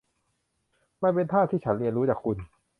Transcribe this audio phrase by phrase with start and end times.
[1.03, 2.37] มันเป็นท่าที่ฉันเรียนรู้จากคุณ